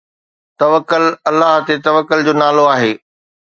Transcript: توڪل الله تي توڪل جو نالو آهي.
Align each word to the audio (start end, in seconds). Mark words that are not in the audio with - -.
توڪل 0.59 1.03
الله 1.29 1.53
تي 1.67 1.75
توڪل 1.85 2.19
جو 2.27 2.33
نالو 2.41 2.63
آهي. 2.75 2.93